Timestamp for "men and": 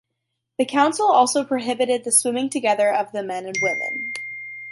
3.21-3.55